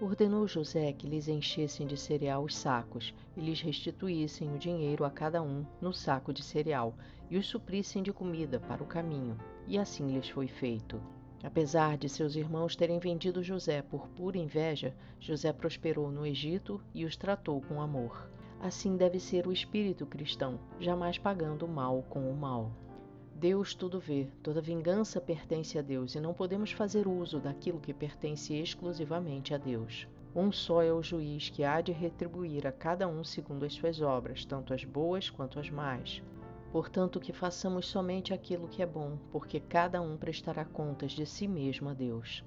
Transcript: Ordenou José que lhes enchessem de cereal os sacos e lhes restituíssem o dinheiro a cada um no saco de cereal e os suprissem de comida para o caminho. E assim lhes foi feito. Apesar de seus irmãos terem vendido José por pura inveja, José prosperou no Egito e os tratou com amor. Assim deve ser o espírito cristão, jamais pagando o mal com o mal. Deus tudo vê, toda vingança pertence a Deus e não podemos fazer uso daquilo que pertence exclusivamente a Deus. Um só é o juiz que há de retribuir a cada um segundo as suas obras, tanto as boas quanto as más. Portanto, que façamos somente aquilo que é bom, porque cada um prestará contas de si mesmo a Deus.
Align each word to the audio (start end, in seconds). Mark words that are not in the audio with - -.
Ordenou 0.00 0.48
José 0.48 0.94
que 0.94 1.06
lhes 1.06 1.28
enchessem 1.28 1.86
de 1.86 1.94
cereal 1.94 2.42
os 2.42 2.56
sacos 2.56 3.14
e 3.36 3.40
lhes 3.42 3.60
restituíssem 3.60 4.50
o 4.50 4.58
dinheiro 4.58 5.04
a 5.04 5.10
cada 5.10 5.42
um 5.42 5.62
no 5.78 5.92
saco 5.92 6.32
de 6.32 6.42
cereal 6.42 6.94
e 7.28 7.36
os 7.36 7.46
suprissem 7.46 8.02
de 8.02 8.10
comida 8.10 8.58
para 8.58 8.82
o 8.82 8.86
caminho. 8.86 9.36
E 9.68 9.78
assim 9.78 10.10
lhes 10.10 10.30
foi 10.30 10.48
feito. 10.48 10.98
Apesar 11.42 11.98
de 11.98 12.08
seus 12.08 12.34
irmãos 12.34 12.74
terem 12.74 12.98
vendido 12.98 13.42
José 13.42 13.82
por 13.82 14.08
pura 14.08 14.38
inveja, 14.38 14.94
José 15.18 15.52
prosperou 15.52 16.10
no 16.10 16.26
Egito 16.26 16.80
e 16.94 17.04
os 17.04 17.14
tratou 17.14 17.60
com 17.60 17.82
amor. 17.82 18.26
Assim 18.58 18.96
deve 18.96 19.20
ser 19.20 19.46
o 19.46 19.52
espírito 19.52 20.06
cristão, 20.06 20.58
jamais 20.78 21.18
pagando 21.18 21.66
o 21.66 21.68
mal 21.68 22.02
com 22.08 22.30
o 22.30 22.34
mal. 22.34 22.72
Deus 23.40 23.72
tudo 23.72 23.98
vê, 23.98 24.28
toda 24.42 24.60
vingança 24.60 25.18
pertence 25.18 25.78
a 25.78 25.80
Deus 25.80 26.14
e 26.14 26.20
não 26.20 26.34
podemos 26.34 26.72
fazer 26.72 27.08
uso 27.08 27.40
daquilo 27.40 27.80
que 27.80 27.94
pertence 27.94 28.52
exclusivamente 28.54 29.54
a 29.54 29.56
Deus. 29.56 30.06
Um 30.36 30.52
só 30.52 30.82
é 30.82 30.92
o 30.92 31.02
juiz 31.02 31.48
que 31.48 31.64
há 31.64 31.80
de 31.80 31.90
retribuir 31.90 32.66
a 32.66 32.70
cada 32.70 33.08
um 33.08 33.24
segundo 33.24 33.64
as 33.64 33.72
suas 33.72 34.02
obras, 34.02 34.44
tanto 34.44 34.74
as 34.74 34.84
boas 34.84 35.30
quanto 35.30 35.58
as 35.58 35.70
más. 35.70 36.22
Portanto, 36.70 37.18
que 37.18 37.32
façamos 37.32 37.86
somente 37.86 38.34
aquilo 38.34 38.68
que 38.68 38.82
é 38.82 38.86
bom, 38.86 39.16
porque 39.32 39.58
cada 39.58 40.02
um 40.02 40.18
prestará 40.18 40.62
contas 40.62 41.12
de 41.12 41.24
si 41.24 41.48
mesmo 41.48 41.88
a 41.88 41.94
Deus. 41.94 42.38